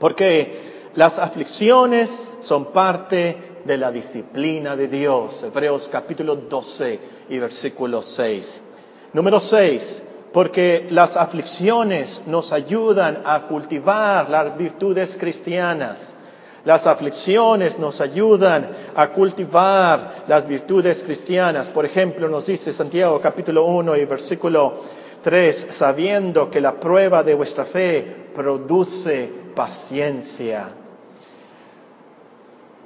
[0.00, 5.44] Porque las aflicciones son parte de la disciplina de Dios.
[5.44, 6.98] Hebreos capítulo 12
[7.28, 8.64] y versículo 6.
[9.12, 10.02] Número 6.
[10.34, 16.16] Porque las aflicciones nos ayudan a cultivar las virtudes cristianas.
[16.64, 21.68] Las aflicciones nos ayudan a cultivar las virtudes cristianas.
[21.68, 24.74] Por ejemplo, nos dice Santiago capítulo 1 y versículo
[25.22, 28.02] 3, sabiendo que la prueba de vuestra fe
[28.34, 30.68] produce paciencia.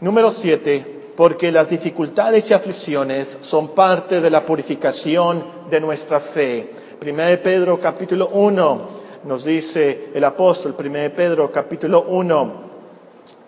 [0.03, 6.88] Número siete, porque las dificultades y aflicciones son parte de la purificación de nuestra fe.
[6.99, 8.89] Primero Pedro capítulo 1
[9.23, 12.53] nos dice el apóstol, Primero Pedro capítulo 1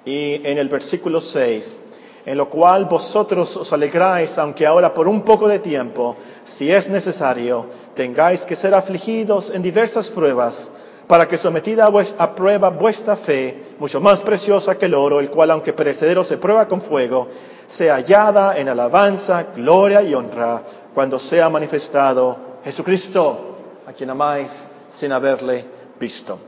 [0.04, 1.80] y en el versículo 6,
[2.26, 6.88] en lo cual vosotros os alegráis, aunque ahora por un poco de tiempo, si es
[6.88, 10.70] necesario, tengáis que ser afligidos en diversas pruebas
[11.08, 15.50] para que sometida a, prueba vuestra fe, mucho más preciosa que el oro, el cual
[15.50, 17.26] aunque perecedero se prueba con fuego,
[17.66, 20.62] sea hallada en alabanza, gloria y honra
[20.94, 25.64] cuando sea manifestado Jesucristo, a quien amáis sin haberle
[25.98, 26.38] visto.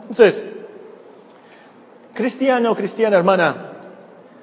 [0.00, 0.46] Entonces,
[2.14, 3.72] cristiano, cristiana, hermana,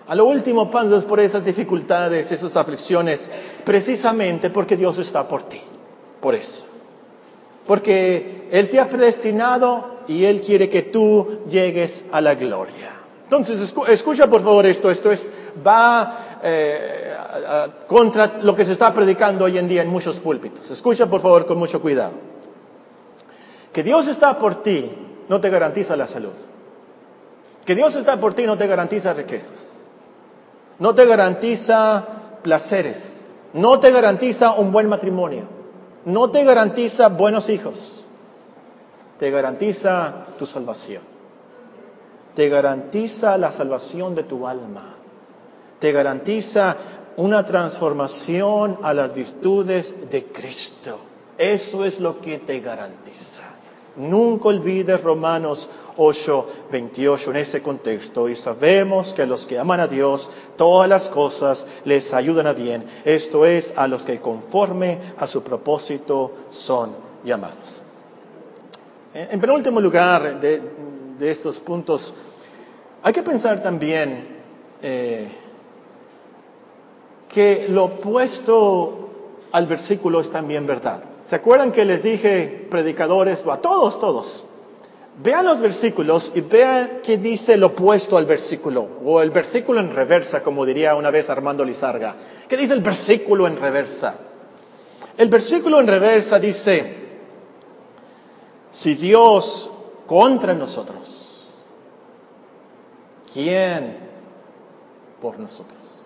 [0.08, 3.30] a lo último pasas por esas dificultades, esas aflicciones,
[3.64, 5.62] precisamente porque Dios está por ti,
[6.20, 6.66] por eso.
[7.66, 12.92] Porque Él te ha predestinado y Él quiere que tú llegues a la gloria.
[13.24, 15.32] Entonces, escucha por favor esto, esto es,
[15.66, 17.16] va eh,
[17.88, 20.70] contra lo que se está predicando hoy en día en muchos púlpitos.
[20.70, 22.14] Escucha por favor con mucho cuidado.
[23.72, 24.92] Que Dios está por ti
[25.30, 26.34] no te garantiza la salud.
[27.66, 29.86] Que Dios está por ti no te garantiza riquezas.
[30.80, 32.06] No te garantiza
[32.44, 33.22] placeres.
[33.54, 35.48] No te garantiza un buen matrimonio.
[36.06, 38.04] no te garantiza buenos hijos,
[39.20, 41.02] te garantiza tu salvación,
[42.36, 44.93] te garantiza la salvación de tu alma,
[45.84, 46.78] te garantiza
[47.18, 50.98] una transformación a las virtudes de Cristo.
[51.38, 53.42] Eso es lo que te garantiza.
[53.98, 59.82] Nunca olvides Romanos 8, 28 en ese contexto y sabemos que a los que aman
[59.82, 62.86] a Dios todas las cosas les ayudan a bien.
[63.04, 67.84] Esto es a los que conforme a su propósito son llamados.
[69.14, 70.62] En penúltimo lugar de,
[71.20, 72.14] estos puntos,
[73.04, 74.42] hay que pensar también
[74.82, 75.28] eh,
[77.34, 79.10] que lo opuesto
[79.52, 81.04] al versículo es también verdad.
[81.24, 84.44] ¿Se acuerdan que les dije, predicadores, a todos, todos?
[85.22, 89.94] Vean los versículos y vean qué dice lo opuesto al versículo, o el versículo en
[89.94, 92.16] reversa, como diría una vez Armando Lizarga.
[92.48, 94.16] ¿Qué dice el versículo en reversa?
[95.18, 96.96] El versículo en reversa dice,
[98.72, 99.72] si Dios
[100.08, 101.48] contra nosotros,
[103.32, 103.98] ¿quién
[105.22, 106.03] por nosotros?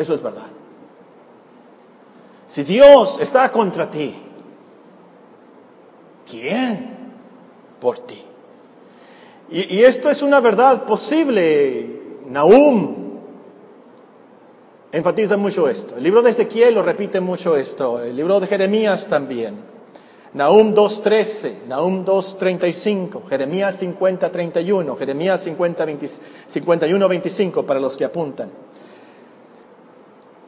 [0.00, 0.46] Eso es verdad.
[2.48, 4.16] Si Dios está contra ti,
[6.26, 6.96] ¿quién
[7.78, 8.24] por ti?
[9.50, 12.00] Y, esto es una verdad posible.
[12.28, 13.18] Nahum
[14.90, 15.98] enfatiza mucho esto.
[15.98, 18.02] El libro de Ezequiel lo repite mucho esto.
[18.02, 19.56] El libro de Jeremías también.
[20.32, 28.48] Nahum 2.13, Nahum 2.35, Jeremías 50.31, Jeremías 50, 51.25 para los que apuntan.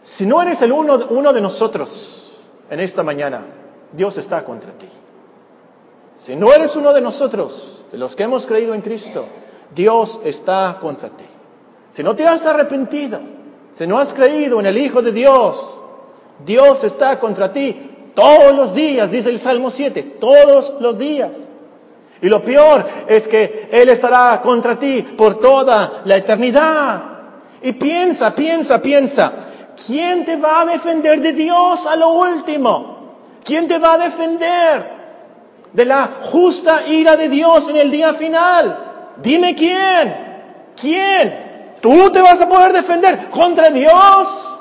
[0.03, 2.32] Si no eres el uno, uno de nosotros
[2.70, 3.42] en esta mañana,
[3.92, 4.88] Dios está contra ti.
[6.18, 9.26] Si no eres uno de nosotros, de los que hemos creído en Cristo,
[9.74, 11.24] Dios está contra ti.
[11.92, 13.20] Si no te has arrepentido,
[13.74, 15.80] si no has creído en el Hijo de Dios,
[16.44, 21.32] Dios está contra ti todos los días, dice el Salmo 7, todos los días.
[22.20, 27.03] Y lo peor es que Él estará contra ti por toda la eternidad.
[27.62, 29.32] Y piensa, piensa, piensa,
[29.87, 32.93] ¿quién te va a defender de Dios a lo último?
[33.45, 35.03] ¿Quién te va a defender
[35.73, 39.14] de la justa ira de Dios en el día final?
[39.23, 40.73] Dime quién.
[40.81, 41.77] ¿Quién?
[41.81, 44.61] ¿Tú te vas a poder defender contra Dios?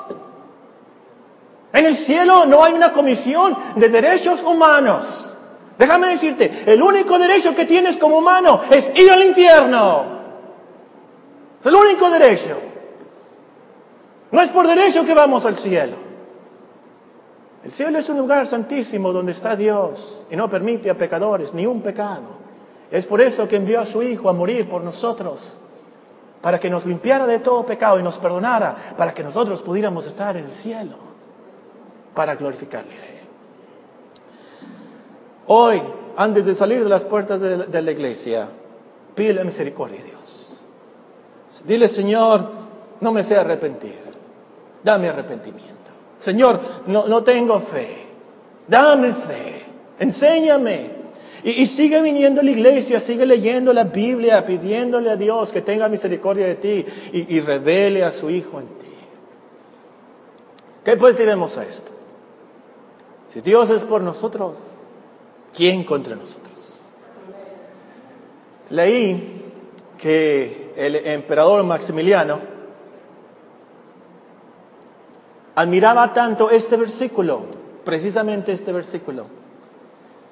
[1.72, 5.34] En el cielo no hay una comisión de derechos humanos.
[5.78, 10.04] Déjame decirte, el único derecho que tienes como humano es ir al infierno.
[11.60, 12.71] Es el único derecho.
[14.32, 15.94] No es por derecho que vamos al cielo.
[17.62, 21.66] El cielo es un lugar santísimo donde está Dios y no permite a pecadores ni
[21.66, 22.42] un pecado.
[22.90, 25.58] Es por eso que envió a su Hijo a morir por nosotros,
[26.40, 30.36] para que nos limpiara de todo pecado y nos perdonara, para que nosotros pudiéramos estar
[30.36, 30.96] en el cielo,
[32.14, 32.96] para glorificarle.
[35.46, 35.82] Hoy,
[36.16, 38.48] antes de salir de las puertas de, de la iglesia,
[39.14, 40.54] pide la misericordia de Dios.
[41.64, 42.50] Dile, Señor,
[43.00, 44.11] no me sé arrepentir
[44.82, 45.72] dame arrepentimiento.
[46.18, 48.06] Señor, no, no tengo fe,
[48.68, 49.64] dame fe,
[49.98, 51.02] enséñame.
[51.44, 55.88] Y, sigue viniendo a la iglesia, sigue leyendo la Biblia, pidiéndole a Dios que tenga
[55.88, 58.86] misericordia de ti y, revele a su Hijo en ti.
[60.84, 61.90] ¿Qué pues diremos a esto?
[63.26, 64.58] Si Dios es por nosotros,
[65.52, 66.92] ¿quién contra nosotros?
[68.70, 69.42] Leí
[69.98, 72.51] que el emperador Maximiliano
[75.54, 77.42] admiraba tanto este versículo,
[77.84, 79.26] precisamente este versículo,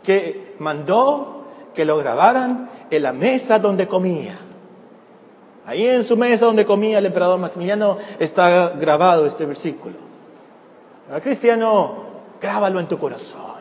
[0.03, 1.45] que mandó
[1.75, 4.37] que lo grabaran en la mesa donde comía.
[5.66, 9.97] Ahí en su mesa donde comía el emperador Maximiliano está grabado este versículo.
[11.23, 12.05] cristiano,
[12.41, 13.61] grábalo en tu corazón.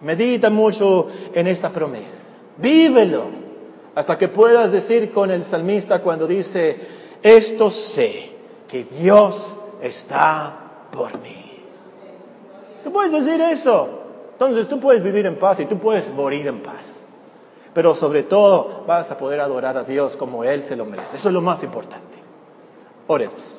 [0.00, 2.32] Medita mucho en esta promesa.
[2.56, 3.24] Vívelo
[3.94, 6.78] hasta que puedas decir con el salmista cuando dice,
[7.22, 8.32] esto sé,
[8.68, 10.54] que Dios está
[10.90, 11.62] por mí.
[12.84, 13.88] Tú puedes decir eso.
[14.32, 17.04] Entonces tú puedes vivir en paz y tú puedes morir en paz.
[17.74, 21.16] Pero sobre todo vas a poder adorar a Dios como Él se lo merece.
[21.16, 22.18] Eso es lo más importante.
[23.06, 23.57] Oremos.